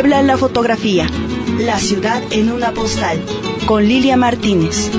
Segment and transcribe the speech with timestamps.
[0.00, 1.06] Puebla en la fotografía.
[1.58, 3.20] La ciudad en una postal.
[3.66, 4.90] Con Lilia Martínez.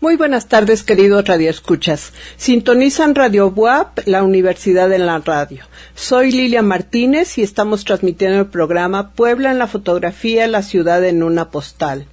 [0.00, 2.14] Muy buenas tardes, queridos radioescuchas.
[2.38, 5.64] Sintonizan Radio WAP, la Universidad en la Radio.
[5.94, 11.22] Soy Lilia Martínez y estamos transmitiendo el programa Puebla en la fotografía, la ciudad en
[11.22, 12.06] una postal.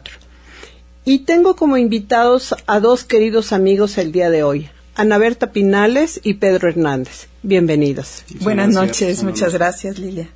[1.03, 6.21] Y tengo como invitados a dos queridos amigos el día de hoy, Ana Berta Pinales
[6.23, 7.27] y Pedro Hernández.
[7.43, 8.23] Bienvenidos.
[8.39, 10.29] Buenas noches, muchas gracias Lilia.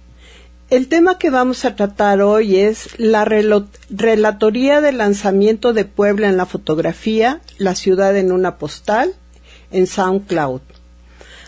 [0.70, 6.38] El tema que vamos a tratar hoy es la relatoría del lanzamiento de Puebla en
[6.38, 9.14] la fotografía, la ciudad en una postal,
[9.72, 10.62] en SoundCloud.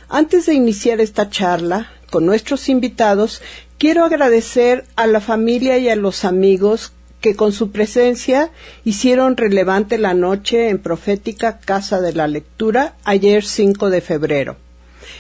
[0.10, 3.42] Antes de iniciar esta charla con nuestros invitados,
[3.78, 8.52] quiero agradecer a la familia y a los amigos que con su presencia
[8.84, 14.58] hicieron relevante la noche en Profética Casa de la Lectura ayer 5 de febrero.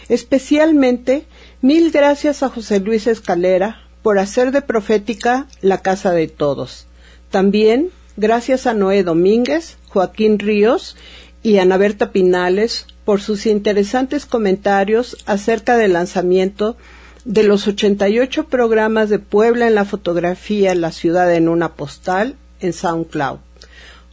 [0.10, 1.26] Especialmente,
[1.62, 6.86] mil gracias a José Luis Escalera, por hacer de profética la casa de todos.
[7.32, 10.96] También gracias a Noé Domínguez, Joaquín Ríos
[11.42, 16.78] y Ana Berta Pinales por sus interesantes comentarios acerca del lanzamiento
[17.26, 22.74] de los 88 programas de Puebla en la fotografía La ciudad en una postal en
[22.74, 23.40] SoundCloud,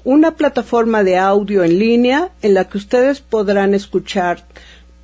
[0.04, 4.46] una plataforma de audio en línea en la que ustedes podrán escuchar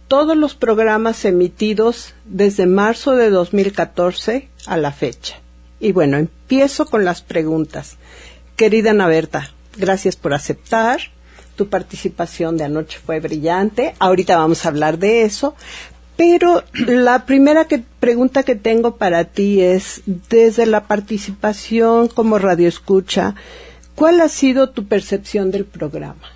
[0.08, 5.36] todos los programas emitidos desde marzo de 2014 a la fecha.
[5.80, 7.96] Y bueno, empiezo con las preguntas.
[8.56, 11.00] Querida Naberta, gracias por aceptar.
[11.56, 13.94] Tu participación de anoche fue brillante.
[13.98, 15.54] Ahorita vamos a hablar de eso.
[16.16, 17.66] Pero la primera
[18.00, 23.34] pregunta que tengo para ti es, desde la participación como radioescucha,
[23.94, 26.32] ¿cuál ha sido tu percepción del programa?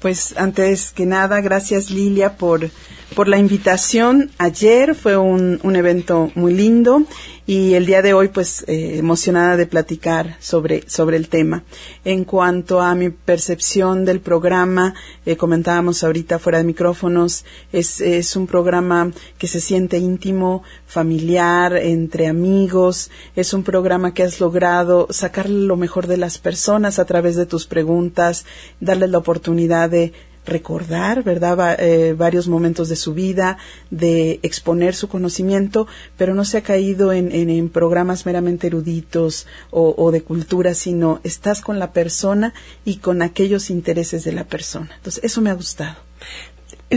[0.00, 2.70] Pues antes que nada, gracias Lilia por,
[3.12, 4.30] por la invitación.
[4.38, 7.06] Ayer fue un, un evento muy lindo
[7.46, 11.64] y el día de hoy pues eh, emocionada de platicar sobre, sobre el tema.
[12.04, 14.94] En cuanto a mi percepción del programa,
[15.26, 21.76] eh, comentábamos ahorita fuera de micrófonos, es, es un programa que se siente íntimo, familiar,
[21.76, 27.04] entre amigos, es un programa que has logrado sacar lo mejor de las personas a
[27.04, 28.44] través de tus preguntas,
[28.80, 30.12] darles la oportunidad de
[30.44, 33.58] recordar, ¿verdad?, eh, varios momentos de su vida,
[33.90, 35.86] de exponer su conocimiento,
[36.16, 41.20] pero no se ha caído en, en, programas meramente eruditos o, o, de cultura, sino
[41.22, 42.54] estás con la persona
[42.84, 44.90] y con aquellos intereses de la persona.
[44.96, 45.96] Entonces, eso me ha gustado.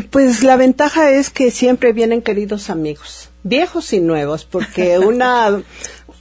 [0.10, 5.62] Pues la ventaja es que siempre vienen queridos amigos, viejos y nuevos, porque una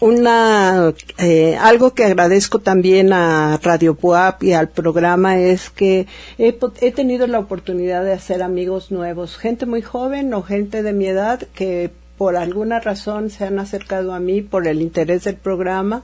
[0.04, 6.06] una eh, algo que agradezco también a Radio Puap y al programa es que
[6.37, 10.92] he, he, tenido la oportunidad de hacer amigos nuevos, gente muy joven o gente de
[10.92, 15.37] mi edad que por alguna razón se han acercado a mí por el interés del
[15.37, 16.03] programa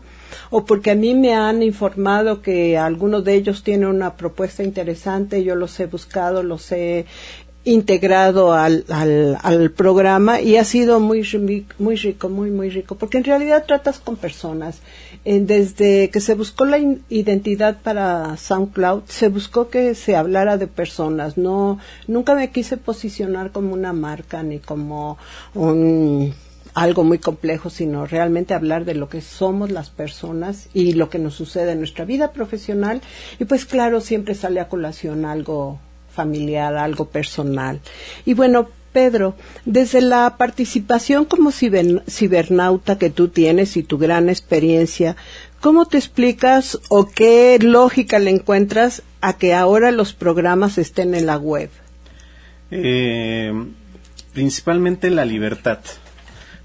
[0.51, 5.45] o porque a mí me han informado que algunos de ellos tienen una propuesta interesante,
[5.45, 7.07] yo los he buscado, los he
[7.65, 11.27] integrado al, al, al, programa y ha sido muy,
[11.79, 14.81] muy rico, muy, muy rico, porque en realidad tratas con personas.
[15.25, 16.79] desde que se buscó la
[17.11, 21.37] identidad para SoundCloud, se buscó que se hablara de personas.
[21.37, 25.19] No, nunca me quise posicionar como una marca ni como
[25.55, 26.35] un
[26.73, 31.19] algo muy complejo, sino realmente hablar de lo que somos las personas y lo que
[31.19, 33.03] nos sucede en nuestra vida profesional.
[33.39, 35.81] Y pues claro, siempre sale a colación algo
[36.21, 37.81] familiar, algo personal.
[38.27, 45.17] Y bueno, Pedro, desde la participación como cibernauta que tú tienes y tu gran experiencia,
[45.61, 51.25] ¿cómo te explicas o qué lógica le encuentras a que ahora los programas estén en
[51.25, 51.71] la web?
[52.71, 53.53] Eh,
[54.35, 55.79] principalmente la libertad,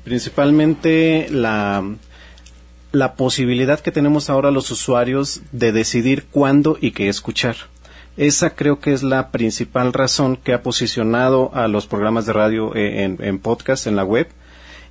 [0.04, 1.82] principalmente la,
[2.92, 7.56] la posibilidad que tenemos ahora los usuarios de decidir cuándo y qué escuchar
[8.18, 12.76] esa creo que es la principal razón que ha posicionado a los programas de radio
[12.76, 14.28] eh, en, podcast, en la web,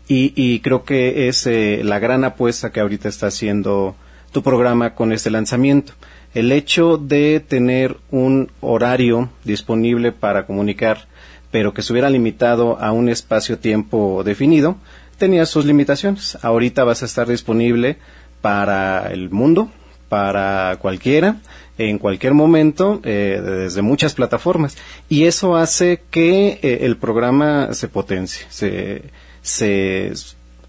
[0.06, 3.96] y, creo que es eh, la gran apuesta que ahorita está haciendo
[4.32, 5.94] tu programa con este lanzamiento.
[6.34, 11.06] El hecho de tener un horario disponible para comunicar,
[11.50, 14.76] pero que estuviera limitado a un espacio-tiempo definido,
[15.16, 16.36] tenía sus limitaciones.
[16.42, 17.96] Ahorita vas a estar disponible
[18.42, 19.70] para el mundo,
[20.08, 21.36] para cualquiera,
[21.78, 24.76] en cualquier momento, eh, desde muchas plataformas.
[25.08, 29.02] Y eso hace que eh, el programa se potencie, se,
[29.42, 30.12] se,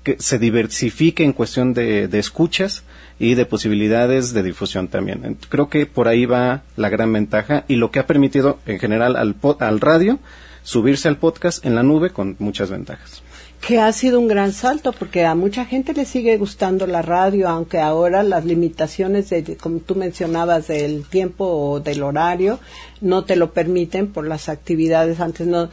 [0.04, 2.84] que se diversifique en cuestión de, de escuchas
[3.20, 5.38] y de posibilidades de difusión también.
[5.50, 9.16] Creo que por ahí va la gran ventaja y lo que ha permitido en general
[9.16, 10.20] al, al radio
[10.64, 13.22] subirse al podcast en la nube con muchas ventajas
[13.62, 17.50] que ha sido un gran salto porque a mucha gente le sigue gustando la radio,
[17.50, 22.60] aunque ahora las limitaciones, de, como tú mencionabas, del tiempo o del horario,
[23.02, 25.20] no te lo permiten por las actividades.
[25.20, 25.70] Antes no,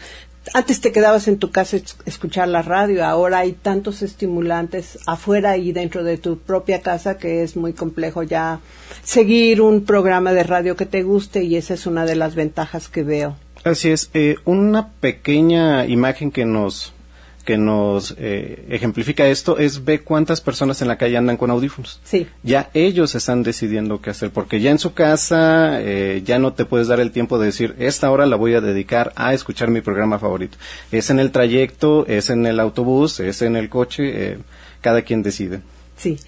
[0.54, 5.72] antes te quedabas en tu casa escuchar la radio, ahora hay tantos estimulantes afuera y
[5.72, 8.60] dentro de tu propia casa que es muy complejo ya
[9.04, 12.88] seguir un programa de radio que te guste y esa es una de las ventajas
[12.88, 13.36] que veo.
[13.64, 16.92] Así es, eh, una pequeña imagen que nos
[17.42, 22.00] que nos eh, ejemplifica esto es ve cuántas personas en la calle andan con audífonos.
[22.04, 22.26] Sí.
[22.42, 26.64] Ya ellos están decidiendo qué hacer, porque ya en su casa eh, ya no te
[26.64, 29.80] puedes dar el tiempo de decir, esta hora la voy a dedicar a escuchar mi
[29.80, 30.56] programa favorito.
[30.90, 34.38] Es en el trayecto, es en el autobús, es en el coche, eh,
[34.80, 35.60] cada quien decide.
[35.96, 36.18] Sí.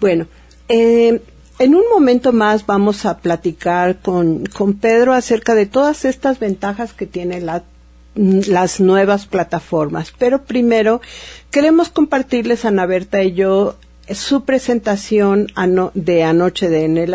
[0.00, 0.26] Bueno,
[0.68, 6.92] en un momento más vamos a platicar con, con Pedro acerca de todas estas ventajas
[6.92, 7.64] que tiene la
[8.14, 10.12] las nuevas plataformas.
[10.18, 11.00] Pero primero
[11.50, 13.76] queremos compartirles, Ana Berta y yo,
[14.14, 15.48] su presentación
[15.94, 17.14] de anoche de en el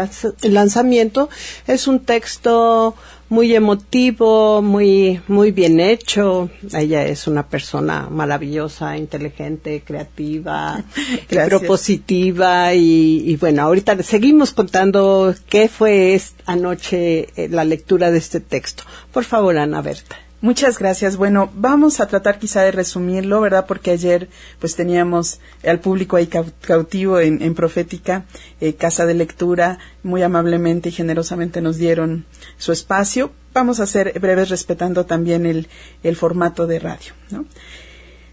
[0.53, 1.29] lanzamiento.
[1.67, 2.95] Es un texto
[3.27, 6.49] muy emotivo, muy, muy bien hecho.
[6.73, 10.83] Ella es una persona maravillosa, inteligente, creativa,
[11.29, 18.39] propositiva y, y, bueno, ahorita seguimos contando qué fue anoche eh, la lectura de este
[18.39, 18.83] texto.
[19.11, 20.24] Por favor, Ana Berta.
[20.45, 21.17] Muchas gracias.
[21.17, 23.65] Bueno, vamos a tratar quizá de resumirlo, ¿verdad?
[23.65, 26.29] Porque ayer pues teníamos al público ahí
[26.61, 28.25] cautivo en, Profética,
[28.61, 32.25] eh, Casa de Lectura, muy amablemente y generosamente nos dieron
[32.59, 33.31] su espacio.
[33.55, 35.67] Vamos a ser breves respetando también el,
[36.03, 37.13] el formato de radio.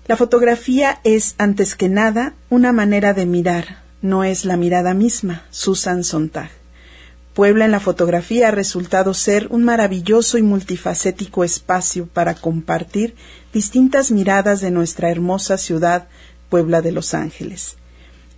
[0.07, 5.47] La fotografía es, antes que nada, una manera de mirar, no es la mirada misma,
[5.49, 6.62] Susan Sontag.
[7.35, 13.15] Puebla en la fotografía ha resultado ser un maravilloso y multifacético espacio para compartir
[13.55, 16.09] distintas miradas de nuestra hermosa ciudad,
[16.51, 17.77] Puebla de Los Ángeles.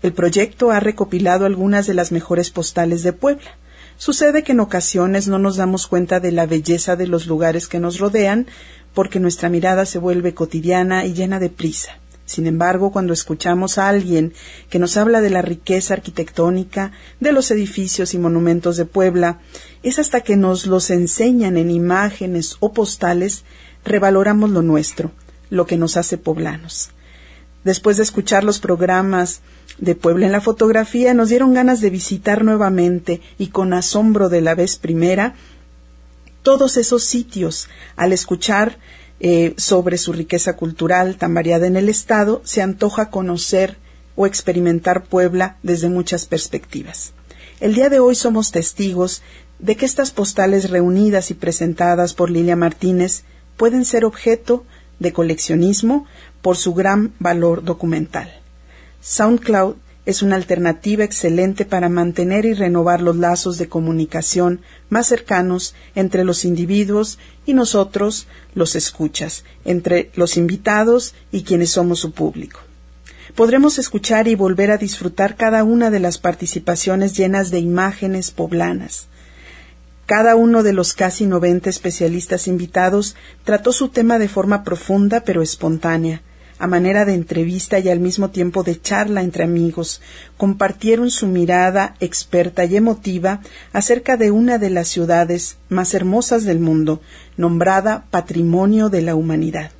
[0.03, 3.59] El proyecto ha recopilado algunas de las mejores postales de Puebla.
[3.97, 7.81] Sucede que en ocasiones no nos damos cuenta de la belleza de los lugares que
[7.81, 8.47] nos rodean
[8.93, 11.99] porque nuestra mirada se vuelve cotidiana y llena de prisa.
[12.27, 14.33] Sin embargo, cuando escuchamos a alguien
[14.71, 19.41] que nos habla de la riqueza arquitectónica, de los edificios y monumentos de Puebla,
[19.83, 23.45] es hasta que nos los enseñan en imágenes o postales,
[23.85, 25.13] revaloramos lo nuestro,
[25.51, 26.91] lo que nos hace poblanos.
[27.63, 29.41] Después de escuchar los programas
[29.79, 34.41] de Puebla en la fotografía, nos dieron ganas de visitar nuevamente y con asombro de
[34.41, 35.35] la vez primera
[36.43, 38.79] todos esos sitios al escuchar
[39.27, 43.79] eh, sobre su riqueza cultural tan variada en el Estado, se antoja conocer
[44.17, 47.15] o experimentar Puebla desde muchas perspectivas.
[47.59, 49.23] El día de hoy somos testigos
[49.59, 53.23] de que estas postales reunidas y presentadas por Lilia Martínez
[53.57, 54.67] pueden ser objeto
[54.99, 56.05] de coleccionismo
[56.43, 58.31] por su gran valor documental.
[59.01, 64.61] SoundCloud es una alternativa excelente para mantener y renovar los lazos de comunicación
[64.91, 72.01] más cercanos entre los individuos y nosotros, los escuchas, entre los invitados y quienes somos
[72.01, 72.61] su público.
[73.35, 79.09] Podremos escuchar y volver a disfrutar cada una de las participaciones llenas de imágenes poblanas.
[80.07, 85.41] Cada uno de los casi noventa especialistas invitados trató su tema de forma profunda pero
[85.41, 86.21] espontánea,
[86.59, 90.01] a manera de entrevista y al mismo tiempo de charla entre amigos,
[90.37, 93.41] compartieron su mirada experta y emotiva
[93.73, 97.01] acerca de una de las ciudades más hermosas del mundo,
[97.37, 99.73] nombrada Patrimonio de la Humanidad.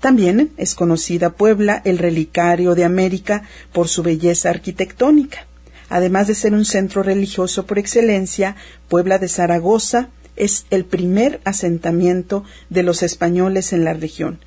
[0.00, 5.46] También es conocida Puebla, el relicario de América, por su belleza arquitectónica.
[5.88, 8.56] Además de ser un centro religioso por excelencia,
[8.88, 14.40] Puebla de Zaragoza es el primer asentamiento de los españoles en la región,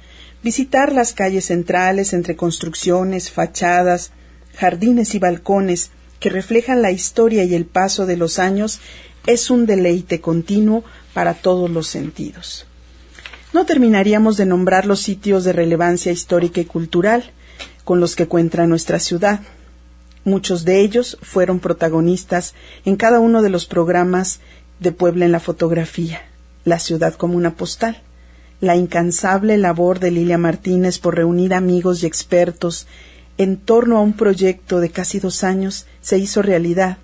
[0.46, 4.12] Visitar las calles centrales entre construcciones, fachadas,
[4.56, 8.80] jardines y balcones que reflejan la historia y el paso de los años
[9.26, 10.84] es un deleite continuo
[11.16, 12.68] para todos los sentidos.
[13.54, 17.32] No terminaríamos de nombrar los sitios de relevancia histórica y cultural
[17.84, 19.40] con los que cuenta nuestra ciudad.
[20.26, 22.54] Muchos de ellos fueron protagonistas
[22.86, 24.42] en cada uno de los programas
[24.80, 26.22] de Puebla en la fotografía,
[26.66, 28.04] la ciudad como una postal
[28.62, 32.88] la incansable labor de Lilia Martínez por reunir amigos y expertos
[33.38, 36.98] en torno a un proyecto de casi dos años se hizo realidad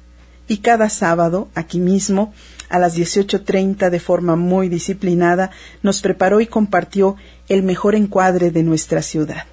[0.47, 2.33] y cada sábado, aquí mismo,
[2.67, 7.15] a las 18.30 de forma muy disciplinada, nos preparó y compartió
[7.47, 9.45] el mejor encuadre de nuestra ciudad.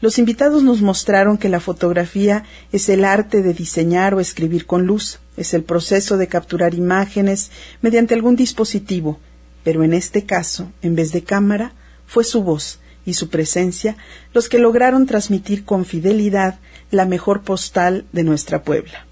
[0.00, 4.84] Los invitados nos mostraron que la fotografía es el arte de diseñar o escribir con
[4.84, 9.20] luz, es el proceso de capturar imágenes mediante algún dispositivo,
[9.66, 11.72] pero en este caso, en vez de cámara,
[12.06, 13.96] fue su voz y su presencia
[14.32, 16.60] los que lograron transmitir con fidelidad
[16.92, 19.06] la mejor postal de nuestra Puebla.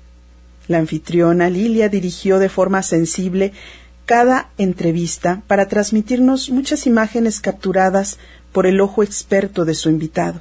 [0.68, 3.52] La anfitriona Lilia dirigió de forma sensible
[4.06, 8.18] cada entrevista para transmitirnos muchas imágenes capturadas
[8.52, 10.40] por el ojo experto de su invitado.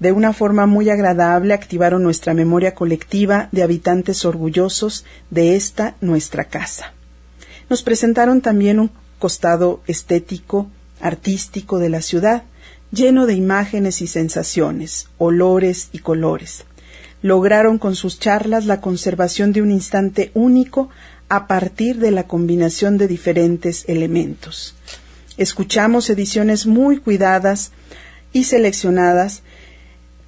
[0.00, 6.46] De una forma muy agradable activaron nuestra memoria colectiva de habitantes orgullosos de esta nuestra
[6.46, 6.92] casa.
[7.70, 10.70] Nos presentaron también un costado estético,
[11.00, 12.44] artístico de la ciudad,
[12.90, 16.64] lleno de imágenes y sensaciones, olores y colores.
[17.20, 20.88] Lograron con sus charlas la conservación de un instante único
[21.28, 24.74] a partir de la combinación de diferentes elementos.
[25.36, 27.72] Escuchamos ediciones muy cuidadas
[28.32, 29.42] y seleccionadas,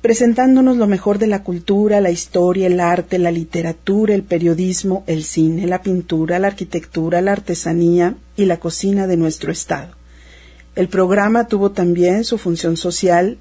[0.01, 5.25] presentándonos lo mejor de la cultura, la historia, el arte, la literatura, el periodismo, el
[5.25, 9.95] cine, la pintura, la arquitectura, la artesanía y la cocina de nuestro estado.
[10.75, 13.37] El programa tuvo también su función social,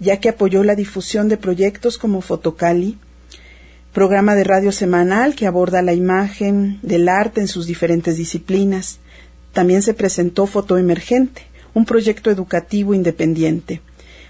[0.00, 2.98] ya que apoyó la difusión de proyectos como Fotocali,
[3.92, 8.98] programa de radio semanal que aborda la imagen del arte en sus diferentes disciplinas.
[9.52, 11.42] También se presentó Foto Emergente,
[11.72, 13.80] un proyecto educativo independiente.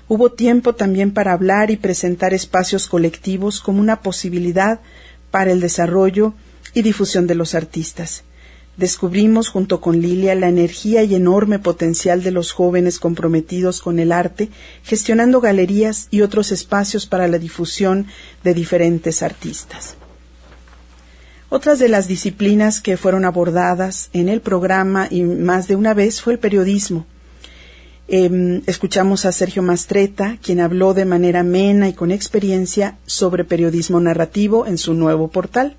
[0.08, 4.80] Hubo tiempo también para hablar y presentar espacios colectivos como una posibilidad
[5.30, 6.32] para el desarrollo
[6.72, 8.24] y difusión de los artistas.
[8.78, 14.12] Descubrimos junto con Lilia la energía y enorme potencial de los jóvenes comprometidos con el
[14.12, 14.48] arte,
[14.82, 18.06] gestionando galerías y otros espacios para la difusión
[18.44, 19.96] de diferentes artistas.
[21.50, 26.22] Otras de las disciplinas que fueron abordadas en el programa y más de una vez
[26.22, 27.04] fue el periodismo.
[28.10, 34.00] Eh, escuchamos a Sergio Mastreta, quien habló de manera amena y con experiencia sobre periodismo
[34.00, 35.76] narrativo en su nuevo portal,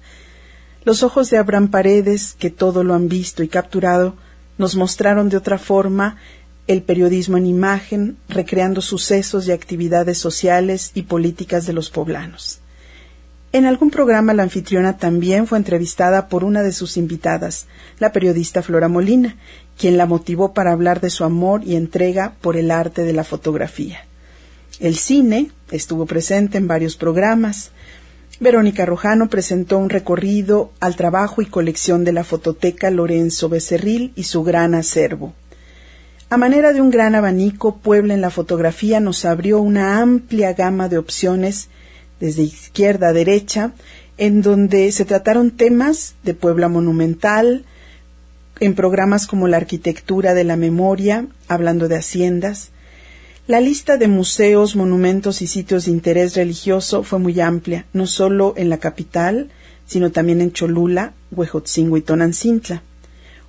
[0.86, 4.16] los ojos de Abraham Paredes, que todo lo han visto y capturado,
[4.60, 6.18] nos mostraron de otra forma
[6.68, 12.62] el periodismo en imagen, recreando sucesos y actividades sociales y políticas de los poblanos.
[13.52, 17.66] En algún programa la anfitriona también fue entrevistada por una de sus invitadas,
[17.98, 19.38] la periodista Flora Molina,
[19.80, 23.24] quien la motivó para hablar de su amor y entrega por el arte de la
[23.24, 24.00] fotografía.
[24.80, 27.72] El cine estuvo presente en varios programas,
[28.42, 34.24] Verónica Rojano presentó un recorrido al trabajo y colección de la fototeca Lorenzo Becerril y
[34.24, 35.34] su gran acervo.
[36.30, 40.88] A manera de un gran abanico, Puebla en la fotografía nos abrió una amplia gama
[40.88, 41.68] de opciones
[42.22, 43.74] desde izquierda a derecha,
[44.18, 47.66] en donde se trataron temas de Puebla monumental,
[48.60, 52.72] en programas como la arquitectura de la memoria, hablando de haciendas,
[53.48, 58.54] la lista de museos, monumentos y sitios de interés religioso fue muy amplia, no solo
[58.58, 59.50] en la capital,
[59.88, 62.84] sino también en Cholula, Huejotzingo y Tonancintla.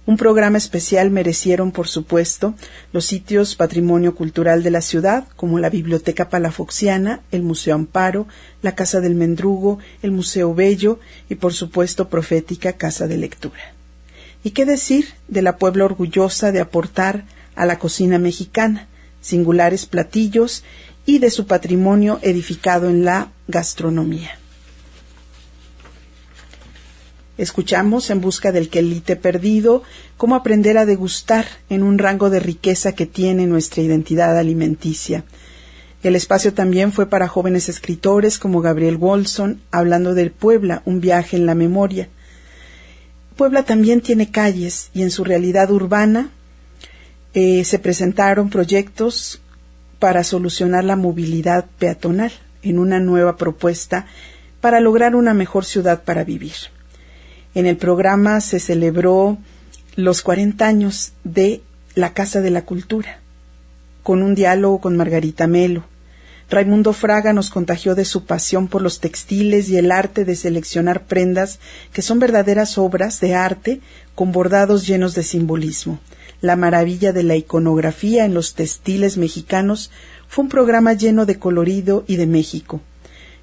[0.06, 2.54] Un programa especial merecieron, por supuesto,
[2.92, 8.26] los sitios patrimonio cultural de la ciudad, como la Biblioteca Palafoxiana, el Museo Amparo,
[8.62, 10.98] la Casa del Mendrugo, el Museo Bello
[11.28, 13.74] y, por supuesto, Profética Casa de Lectura.
[14.42, 18.88] ¿Y qué decir de la Puebla orgullosa de aportar a la cocina mexicana?
[19.20, 20.64] singulares platillos
[21.06, 24.38] y de su patrimonio edificado en la gastronomía.
[27.38, 29.82] Escuchamos en busca del quelite perdido
[30.18, 35.24] cómo aprender a degustar en un rango de riqueza que tiene nuestra identidad alimenticia.
[36.02, 41.36] El espacio también fue para jóvenes escritores como Gabriel Wolson, hablando del Puebla, un viaje
[41.36, 42.08] en la memoria.
[43.36, 46.30] Puebla también tiene calles y en su realidad urbana
[47.32, 49.40] eh, se presentaron proyectos
[49.98, 52.32] para solucionar la movilidad peatonal
[52.62, 54.06] en una nueva propuesta
[54.60, 56.54] para lograr una mejor ciudad para vivir.
[57.54, 59.38] En el programa se celebró
[59.96, 61.62] los 40 años de
[61.94, 63.20] la Casa de la Cultura,
[64.02, 65.84] con un diálogo con Margarita Melo.
[66.50, 71.04] Raimundo Fraga nos contagió de su pasión por los textiles y el arte de seleccionar
[71.04, 71.60] prendas
[71.92, 73.80] que son verdaderas obras de arte
[74.14, 76.00] con bordados llenos de simbolismo
[76.40, 79.90] la maravilla de la iconografía en los textiles mexicanos,
[80.28, 82.80] fue un programa lleno de colorido y de México.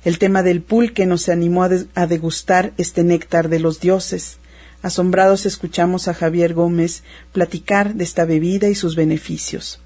[0.03, 4.37] El tema del pulque nos animó a, degustar este néctar de los dioses.
[4.81, 9.79] Asombrados escuchamos a Javier Gómez platicar de esta bebida y sus beneficios.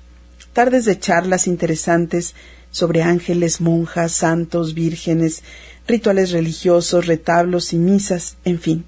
[0.54, 2.36] Tardes de charlas interesantes
[2.72, 5.44] sobre ángeles, monjas, santos, vírgenes,
[5.88, 8.86] rituales religiosos, retablos y misas, en fin.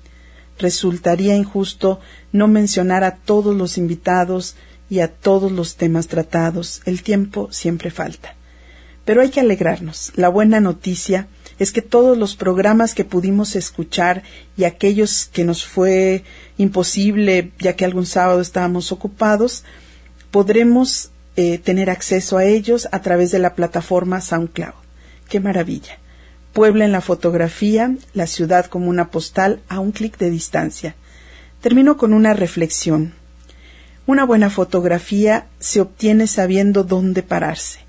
[0.57, 1.99] Resultaría injusto
[2.31, 4.55] no mencionar a todos los invitados
[4.89, 6.81] y a todos los temas tratados.
[6.85, 8.35] El tiempo siempre falta.
[9.05, 10.13] Pero hay que alegrarnos.
[10.15, 11.27] La buena noticia
[11.59, 14.23] es que todos los programas que pudimos escuchar
[14.55, 16.23] y aquellos que nos fue
[16.57, 19.63] imposible, ya que algún sábado estábamos ocupados,
[20.31, 24.73] podremos eh, tener acceso a ellos a través de la plataforma SoundCloud.
[25.29, 25.97] ¡Qué maravilla!
[26.53, 30.95] Puebla en la fotografía, la ciudad como una postal a un clic de distancia.
[31.61, 33.13] Termino con una reflexión.
[34.05, 37.79] Una buena fotografía se obtiene sabiendo dónde pararse,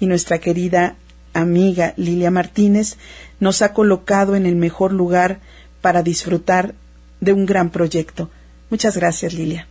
[0.00, 0.96] y nuestra querida
[1.34, 2.96] amiga Lilia Martínez
[3.40, 5.40] nos ha colocado en el mejor lugar
[5.80, 6.74] para disfrutar
[7.20, 8.30] de un gran proyecto.
[8.70, 9.66] Muchas gracias, Lilia.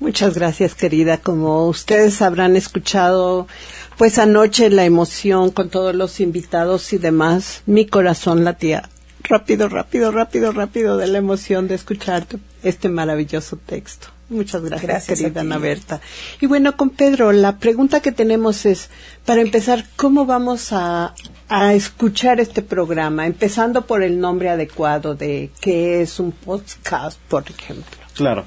[0.00, 1.18] Muchas gracias, querida.
[1.18, 3.48] Como ustedes habrán escuchado,
[3.96, 8.88] pues anoche la emoción con todos los invitados y demás, mi corazón latía
[9.24, 12.26] rápido, rápido, rápido, rápido de la emoción de escuchar
[12.62, 14.08] este maravilloso texto.
[14.30, 16.00] Muchas gracias, querida Ana Berta.
[16.40, 18.90] Y bueno, con Pedro, la pregunta que tenemos es,
[19.24, 21.14] para empezar, ¿cómo vamos a,
[21.48, 23.26] a escuchar este programa?
[23.26, 27.98] Empezando por el nombre adecuado de qué es un podcast, por ejemplo.
[28.14, 28.44] Claro.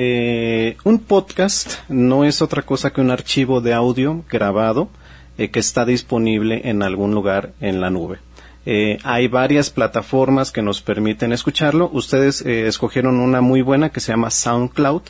[0.00, 4.90] Eh, un podcast no es otra cosa que un archivo de audio grabado
[5.38, 8.20] eh, que está disponible en algún lugar en la nube.
[8.64, 11.90] Eh, hay varias plataformas que nos permiten escucharlo.
[11.92, 15.02] Ustedes eh, escogieron una muy buena que se llama SoundCloud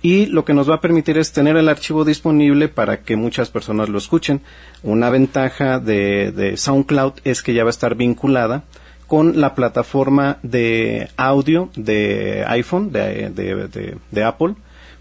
[0.00, 3.50] y lo que nos va a permitir es tener el archivo disponible para que muchas
[3.50, 4.40] personas lo escuchen.
[4.82, 8.64] Una ventaja de, SoundCloud es que ya va a estar vinculada
[9.12, 14.54] con la plataforma de audio de iPhone, de Apple,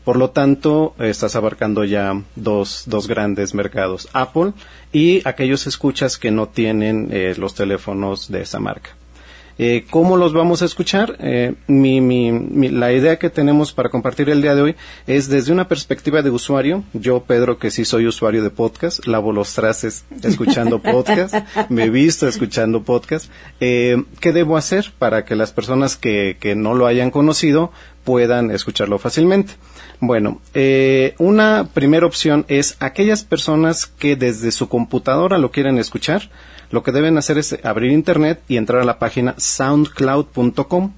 [0.03, 4.51] por lo tanto, estás abarcando ya dos, dos grandes mercados, Apple
[4.91, 8.97] y aquellos escuchas que no tienen eh, los teléfonos de esa marca.
[9.57, 11.17] Eh, ¿Cómo los vamos a escuchar?
[11.19, 14.75] Eh, mi, mi, la idea que tenemos para compartir el día de hoy
[15.07, 16.83] es desde una perspectiva de usuario.
[16.93, 21.35] Yo, Pedro, que sí soy usuario de podcast, lavo los trastes escuchando podcast,
[21.69, 23.31] me he visto escuchando podcast.
[23.59, 27.71] ¿Qué debo hacer para que las personas que, que no lo hayan conocido
[28.03, 29.53] puedan escucharlo fácilmente?
[29.99, 36.31] Bueno, eh, una primera opción es aquellas personas que desde su computadora lo quieren escuchar,
[36.71, 40.93] lo que deben hacer es abrir internet y entrar a la página soundcloud.com.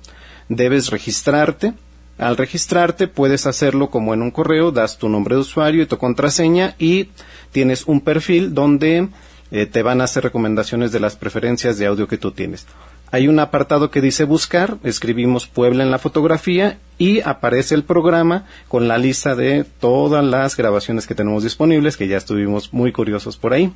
[0.49, 1.73] Debes registrarte.
[2.17, 5.97] Al registrarte puedes hacerlo como en un correo, das tu nombre de usuario y tu
[5.97, 7.09] contraseña y
[7.51, 9.09] tienes un perfil donde
[9.51, 12.67] eh, te van a hacer recomendaciones de las preferencias de audio que tú tienes.
[13.13, 18.45] Hay un apartado que dice buscar, escribimos Puebla en la fotografía y aparece el programa
[18.67, 23.37] con la lista de todas las grabaciones que tenemos disponibles, que ya estuvimos muy curiosos
[23.37, 23.71] por ahí.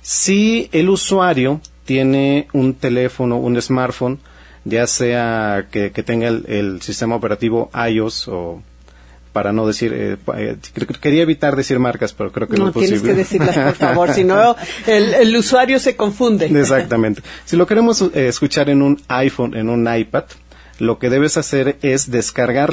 [0.00, 4.18] Si el usuario tiene un teléfono, un smartphone,
[4.64, 8.62] ya sea que, tenga el, sistema operativo iOS o
[9.32, 10.56] para no decir, eh, eh,
[11.00, 12.96] quería evitar decir marcas, pero creo que no, es posible.
[12.96, 14.56] No, tienes que decirlas, por favor, si no,
[14.86, 16.46] el, usuario se confunde.
[16.46, 17.22] Exactamente.
[17.44, 20.24] Si lo queremos eh, escuchar en un iPhone, en un iPad,
[20.78, 22.70] lo que debes hacer es descargar,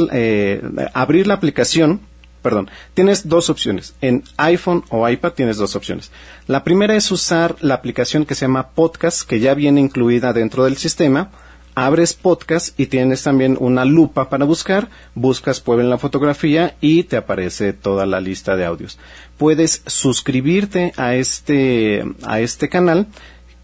[0.93, 2.01] abrir la aplicación,
[2.45, 3.95] perdón, tienes dos opciones.
[4.01, 6.11] En iPhone o iPad tienes dos opciones.
[6.45, 10.63] La primera es usar la aplicación que se llama Podcast, que ya viene incluida dentro
[10.63, 11.31] del sistema
[11.75, 17.03] abres podcast y tienes también una lupa para buscar, buscas Puebla en la fotografía y
[17.03, 18.97] te aparece toda la lista de audios.
[19.37, 23.07] Puedes suscribirte a este, a este canal.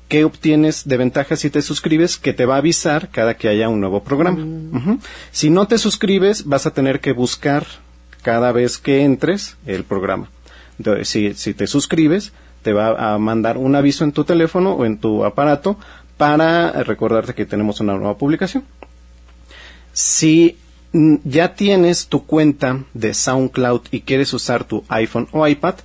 [0.09, 2.17] ¿Qué obtienes de ventaja si te suscribes?
[2.17, 4.43] Que te va a avisar cada que haya un nuevo programa.
[4.43, 4.99] Mm.
[5.31, 7.65] Si no te suscribes, vas a tener que buscar
[8.21, 10.29] cada vez que entres el programa.
[10.77, 14.85] Entonces, si, si te suscribes, te va a mandar un aviso en tu teléfono o
[14.85, 15.77] en tu aparato
[16.17, 18.63] para recordarte que tenemos una nueva publicación.
[19.93, 20.57] Si
[20.93, 25.75] ya tienes tu cuenta de SoundCloud y quieres usar tu iPhone o iPad,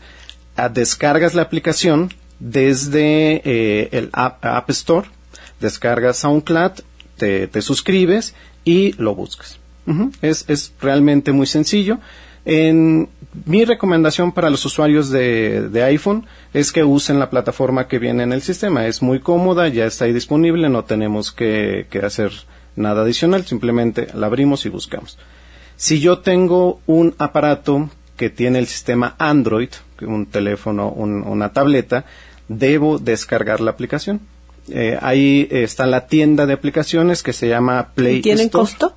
[0.57, 5.09] ah, descargas la aplicación desde eh, el App, Store,
[5.61, 6.73] descargas SoundCloud,
[7.17, 9.59] te, suscribes y lo buscas.
[10.21, 11.99] es, es, realmente muy sencillo.
[12.47, 13.09] En,
[13.45, 18.33] mi recomendación para los usuarios de, iPhone es que usen la plataforma que viene en
[18.33, 18.87] el sistema.
[18.87, 22.33] Es muy cómoda, ya está ahí disponible, no tenemos que, hacer
[22.77, 25.19] nada adicional, simplemente la abrimos y buscamos.
[25.77, 29.69] Si yo tengo un aparato que tiene el sistema Android,
[30.01, 32.07] un teléfono, una tableta,
[32.49, 34.21] debo descargar la aplicación.
[34.69, 38.97] Eh, ahí está la tienda de aplicaciones que se llama Play ¿Tienen costo?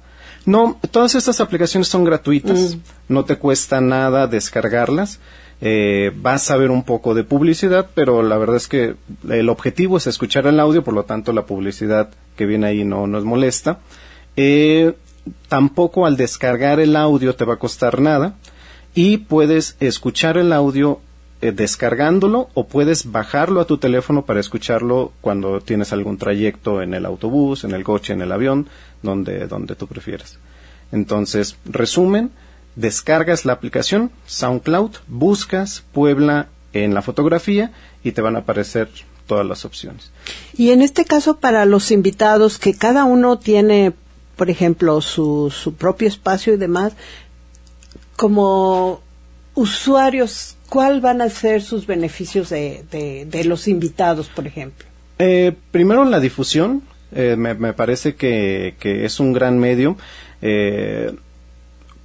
[0.49, 2.79] No, todas estas aplicaciones son gratuitas, mm.
[3.13, 5.19] no te cuesta nada descargarlas.
[5.61, 8.95] Eh, vas a ver un poco de publicidad, pero la verdad es que
[9.29, 13.05] el objetivo es escuchar el audio, por lo tanto la publicidad que viene ahí no
[13.05, 13.77] nos molesta.
[14.37, 14.95] Eh,
[15.49, 18.33] tampoco al descargar el audio te va a costar nada
[18.95, 20.99] y puedes escuchar el audio
[21.41, 26.93] eh, descargándolo o puedes bajarlo a tu teléfono para escucharlo cuando tienes algún trayecto en
[26.93, 28.67] el autobús, en el coche, en el avión,
[29.01, 30.37] donde, donde tú prefieras.
[30.91, 32.31] Entonces, resumen,
[32.75, 37.71] descargas la aplicación SoundCloud, buscas Puebla en la fotografía
[38.03, 38.89] y te van a aparecer
[39.25, 40.11] todas las opciones.
[40.57, 43.93] Y en este caso, para los invitados, que cada uno tiene,
[44.35, 46.93] por ejemplo, su, su propio espacio y demás,
[48.15, 49.01] como
[49.53, 54.87] usuarios, ¿cuál van a ser sus beneficios de, los invitados, por ejemplo?
[55.17, 56.83] Eh, primero, la difusión.
[57.11, 59.97] Eh, me, parece que, que, es un gran medio.
[60.41, 61.11] Eh,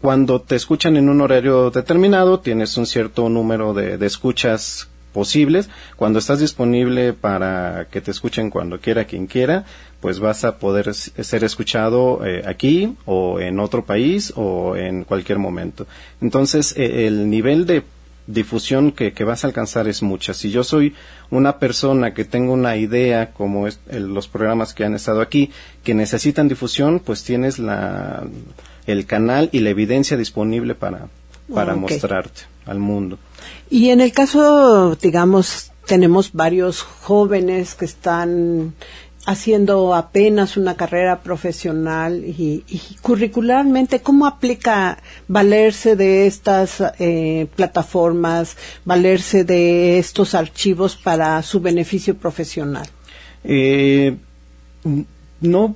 [0.00, 5.68] cuando te escuchan en un horario determinado, tienes un cierto número de, de, escuchas posibles.
[5.96, 9.64] Cuando estás disponible para que te escuchen cuando quiera quien quiera,
[10.00, 15.38] pues vas a poder ser escuchado eh, aquí o en otro país o en cualquier
[15.38, 15.86] momento.
[16.20, 17.82] Entonces, el nivel de
[18.26, 20.34] difusión que, que, vas a alcanzar es mucha.
[20.34, 20.94] Si yo soy
[21.30, 25.50] una persona que tengo una idea, como es el, los programas que han estado aquí,
[25.82, 28.24] que necesitan difusión, pues tienes la,
[28.86, 31.08] el canal y la evidencia disponible para,
[31.52, 31.80] para okay.
[31.80, 33.18] mostrarte al mundo.
[33.70, 38.74] Y en el caso, digamos, tenemos varios jóvenes que están
[39.26, 48.56] haciendo apenas una carrera profesional y, y curricularmente, ¿cómo aplica valerse de estas eh, plataformas,
[48.84, 52.86] valerse de estos archivos para su beneficio profesional?
[53.44, 54.16] Eh,
[55.40, 55.74] no,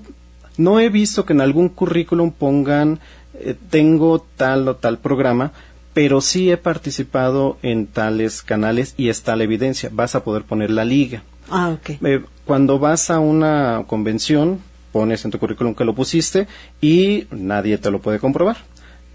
[0.57, 3.01] no he visto que en algún currículum pongan
[3.35, 5.53] eh, tengo tal o tal programa,
[5.95, 9.91] pero sí he participado en tales canales y está la evidencia.
[9.93, 11.23] Vas a poder poner la liga.
[11.51, 11.91] Ah, ok.
[12.03, 16.49] Eh, cuando vas a una convención, pones en tu currículum que lo pusiste
[16.81, 18.57] y nadie te lo puede comprobar.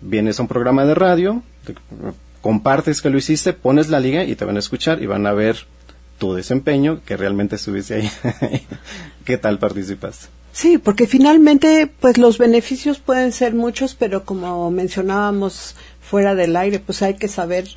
[0.01, 1.73] Vienes a un programa de radio, te,
[2.41, 5.33] compartes que lo hiciste, pones la liga y te van a escuchar y van a
[5.33, 5.65] ver
[6.19, 8.11] tu desempeño, que realmente estuviste ahí.
[9.25, 10.27] ¿Qué tal participaste?
[10.51, 16.77] Sí, porque finalmente, pues los beneficios pueden ser muchos, pero como mencionábamos fuera del aire,
[16.77, 17.67] pues hay que saber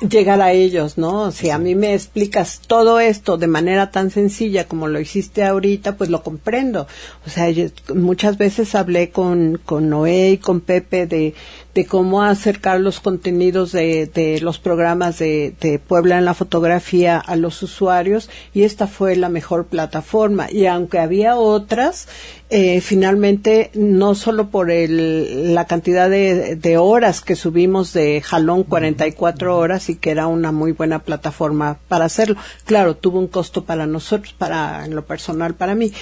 [0.00, 1.30] llegar a ellos, ¿no?
[1.30, 5.96] Si a mí me explicas todo esto de manera tan sencilla como lo hiciste ahorita,
[5.96, 6.86] pues lo comprendo.
[7.26, 11.34] O sea, yo muchas veces hablé con, con Noé y con Pepe de,
[11.74, 17.18] de cómo acercar los contenidos de, de los programas de, de, Puebla en la fotografía
[17.18, 20.50] a los usuarios y esta fue la mejor plataforma.
[20.50, 22.08] Y aunque había otras,
[22.50, 28.64] eh, finalmente no solo por el, la cantidad de, de, horas que subimos de jalón
[28.64, 32.36] 44 horas y que era una muy buena plataforma para hacerlo.
[32.66, 35.92] Claro, tuvo un costo para nosotros, para en lo personal para mí,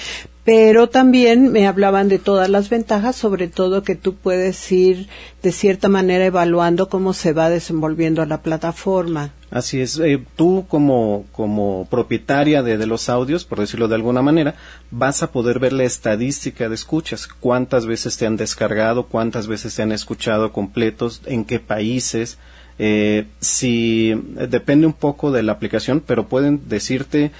[0.43, 5.07] pero también me hablaban de todas las ventajas, sobre todo que tú puedes ir
[5.43, 9.33] de cierta manera evaluando cómo se va desenvolviendo la plataforma.
[9.51, 14.21] Así es, eh, tú como, como propietaria de, de, los audios, por decirlo de alguna
[14.21, 14.55] manera,
[14.91, 19.75] vas a poder ver la estadística de escuchas, cuántas veces te han descargado, cuántas veces
[19.75, 22.37] te han escuchado completos, en qué países,
[22.79, 24.13] eh, si
[24.49, 27.31] depende un poco de la aplicación, pero pueden decirte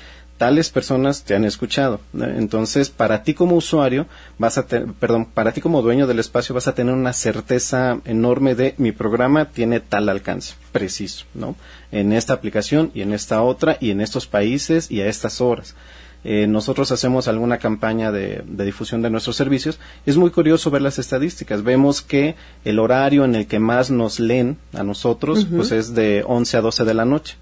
[0.41, 1.99] tales personas te han escuchado.
[2.19, 4.07] Entonces, para ti como usuario,
[4.39, 8.55] vas a perdón, para ti como dueño del espacio vas a tener una certeza enorme
[8.55, 11.55] de mi programa tiene tal alcance preciso, ¿no?
[11.91, 15.75] En esta aplicación y en esta otra y en estos países y a estas horas.
[16.23, 20.81] Eh, nosotros hacemos alguna campaña de, de, difusión de nuestros servicios, es muy curioso ver
[20.81, 21.61] las estadísticas.
[21.61, 22.33] Vemos que
[22.65, 25.55] el horario en el que más nos leen a nosotros, uh -huh.
[25.57, 27.35] pues es de 11 a 12 de la noche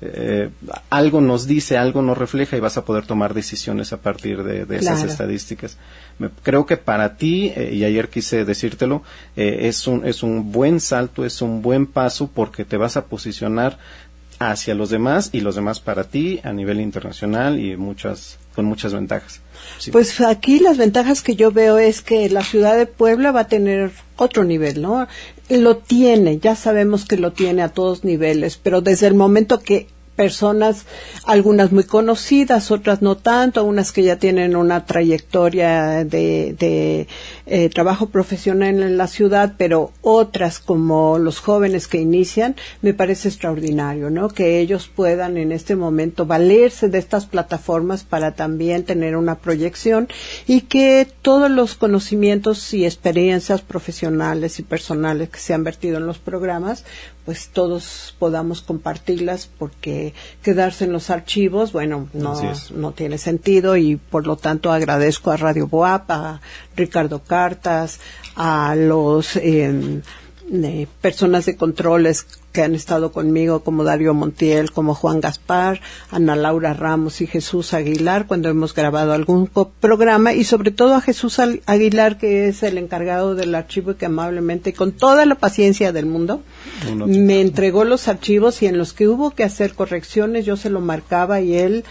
[0.00, 0.50] eh,
[0.90, 4.66] algo nos dice, algo nos refleja y vas a poder tomar decisiones a partir de,
[4.66, 5.10] de esas claro.
[5.10, 5.78] estadísticas.
[6.18, 9.02] Me, creo que para ti, eh, y ayer quise decírtelo,
[9.36, 13.06] eh, es, un, es un buen salto, es un buen paso porque te vas a
[13.06, 13.78] posicionar
[14.38, 18.92] hacia los demás y los demás para ti a nivel internacional y muchas con muchas
[18.92, 19.40] ventajas.
[19.92, 23.48] Pues aquí las ventajas que yo veo es que la ciudad de Puebla va a
[23.48, 25.06] tener otro nivel, ¿no?
[25.48, 29.88] Lo tiene, ya sabemos que lo tiene a todos niveles, pero desde el momento que
[30.14, 30.86] personas,
[31.24, 37.08] algunas muy conocidas, otras no tanto, unas que ya tienen una trayectoria de, de
[37.46, 43.28] eh, trabajo profesional en la ciudad, pero otras como los jóvenes que inician, me parece
[43.28, 44.28] extraordinario, ¿no?
[44.28, 50.08] Que ellos puedan en este momento valerse de estas plataformas para también tener una proyección
[50.46, 56.06] y que todos los conocimientos y experiencias profesionales y personales que se han vertido en
[56.06, 56.84] los programas,
[57.24, 62.34] pues todos podamos compartirlas porque quedarse en los archivos, bueno, no,
[62.74, 66.40] no tiene sentido y por lo tanto agradezco a Radio Boap, a
[66.76, 68.00] Ricardo Cartas,
[68.36, 70.00] a los eh,
[71.00, 75.80] personas de controles que han estado conmigo, como Darío Montiel, como Juan Gaspar,
[76.12, 81.00] Ana Laura Ramos y Jesús Aguilar, cuando hemos grabado algún programa, y sobre todo a
[81.00, 85.90] Jesús Aguilar, que es el encargado del archivo y que amablemente, con toda la paciencia
[85.90, 86.42] del mundo,
[87.04, 90.80] me entregó los archivos y en los que hubo que hacer correcciones, yo se lo
[90.80, 91.84] marcaba y él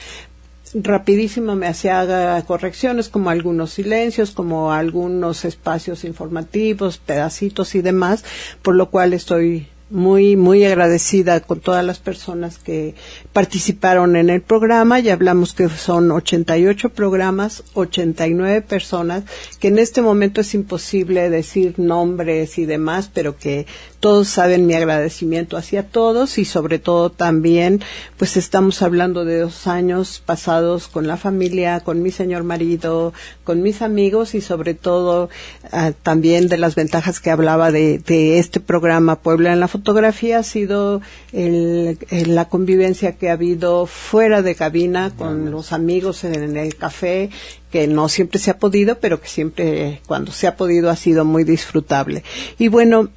[0.74, 8.24] rapidísimo me hacía correcciones como algunos silencios, como algunos espacios informativos, pedacitos y demás,
[8.62, 12.96] por lo cual estoy muy, muy agradecida con todas las personas que
[13.32, 15.00] participaron en el programa.
[15.00, 19.24] Ya hablamos que son 88 programas, 89 personas,
[19.60, 23.68] que en este momento es imposible decir nombres y demás, pero que
[24.04, 27.82] todos saben mi agradecimiento hacia todos y sobre todo también,
[28.18, 33.14] pues estamos hablando de dos años pasados con la familia, con mi señor marido,
[33.46, 35.30] con mis amigos y sobre todo
[35.72, 40.40] ah, también de las ventajas que hablaba de, de este programa Puebla en la fotografía
[40.40, 41.00] ha sido
[41.32, 47.30] el, la convivencia que ha habido fuera de cabina con los amigos en el café
[47.72, 51.24] que no siempre se ha podido, pero que siempre cuando se ha podido ha sido
[51.24, 52.24] muy disfrutable.
[52.60, 53.10] Y bueno,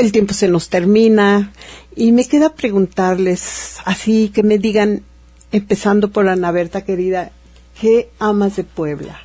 [0.00, 1.52] el tiempo se nos termina
[1.94, 5.02] y me queda preguntarles, así que me digan,
[5.52, 7.32] empezando por Ana Berta querida,
[7.78, 9.20] ¿qué amas de Puebla?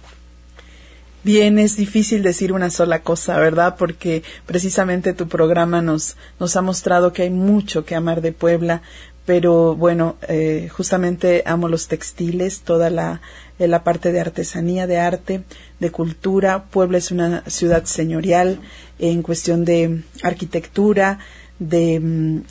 [1.24, 3.78] Bien, es difícil decir una sola cosa, ¿verdad?
[3.80, 8.84] Porque precisamente tu programa nos, nos ha mostrado que hay mucho que amar de Puebla,
[9.26, 13.22] pero bueno, eh, justamente amo los textiles, toda la,
[13.58, 15.42] eh, la parte de artesanía, de arte,
[15.80, 16.66] de cultura.
[16.66, 18.60] Puebla es una ciudad señorial
[19.00, 21.20] en cuestión de arquitectura,
[21.58, 22.42] de mm,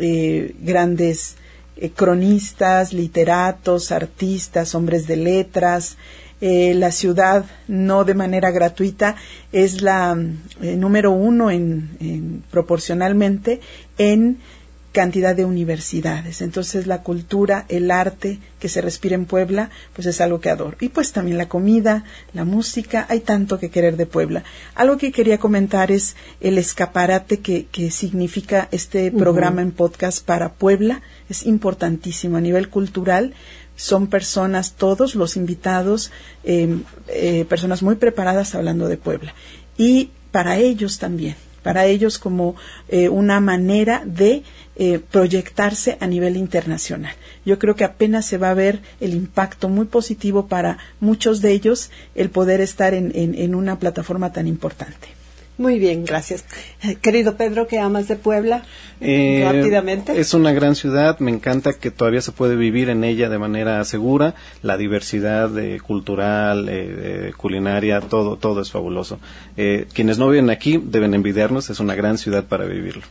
[0.00, 1.36] eh, grandes
[1.94, 5.96] cronistas, literatos, artistas, hombres de letras.
[6.40, 9.14] la ciudad, no de manera gratuita,
[9.52, 10.16] es la
[10.60, 13.60] número uno en, proporcionalmente
[13.98, 14.38] en
[14.92, 16.42] cantidad de universidades.
[16.42, 20.76] Entonces la cultura, el arte que se respira en Puebla, pues es algo que adoro.
[20.80, 24.42] Y pues también la comida, la música, hay tanto que querer de Puebla.
[24.74, 30.52] Algo que quería comentar es el escaparate que, que significa este programa en podcast para
[30.54, 31.02] Puebla.
[31.28, 33.34] Es importantísimo a nivel cultural.
[33.76, 36.10] Son personas, todos los invitados,
[36.44, 39.34] em, eh, personas muy preparadas hablando de Puebla.
[39.78, 42.56] Y para ellos también, para ellos como
[42.88, 44.42] eh, una manera de
[44.76, 47.14] eh, proyectarse a nivel internacional.
[47.44, 51.52] Yo creo que apenas se va a ver el impacto muy positivo para muchos de
[51.52, 55.19] ellos el poder estar en, en, una plataforma tan importante.
[55.60, 56.46] Muy bien, gracias.
[56.82, 58.62] Eh, querido Pedro, ¿qué amas de Puebla?
[59.02, 60.18] Eh, Rápidamente.
[60.18, 63.84] Es una gran ciudad, me encanta que todavía se puede vivir en ella de manera
[63.84, 65.50] segura, la diversidad
[65.82, 66.70] cultural,
[67.36, 69.20] culinaria, todo, todo es fabuloso.
[69.92, 73.02] quienes no viven aquí deben envidiarnos, es una gran ciudad para vivirlo.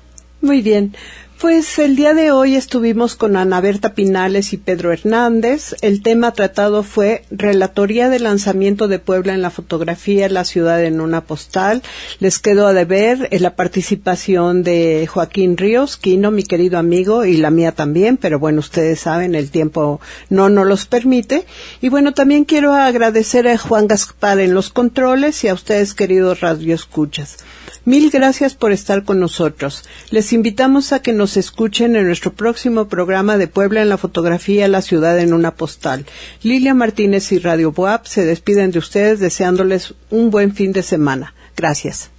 [0.42, 0.96] Muy bien.
[1.40, 5.74] Pues el día de hoy estuvimos con Ana Berta Pinales y Pedro Hernández.
[5.80, 11.00] El tema tratado fue Relatoría de lanzamiento de Puebla en la fotografía La ciudad en
[11.00, 11.82] una postal.
[12.20, 17.52] Les quedó a deber la participación de Joaquín Ríos, Quino, mi querido amigo, y la
[17.52, 21.46] mía también, pero bueno, ustedes saben, el tiempo no nos los permite.
[21.80, 26.42] Y bueno, también quiero agradecer a Juan Gaspar en los controles y a ustedes, queridos
[26.42, 27.38] radioescuchas.
[27.86, 29.84] Mil gracias por estar con nosotros.
[30.12, 34.68] Les invitamos a que nos escuchen en nuestro próximo programa de Puebla en la fotografía
[34.68, 36.06] La ciudad en una postal.
[36.44, 41.34] Lilia Martínez y Radio Boab se despiden de ustedes deseándoles un buen fin de semana.
[41.56, 42.10] Gracias.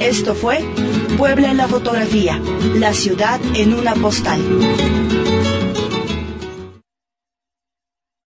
[0.00, 0.58] Esto fue
[1.16, 2.40] Puebla en la fotografía,
[2.74, 4.40] la ciudad en una postal.